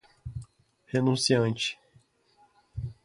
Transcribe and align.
renunciante 0.87 1.77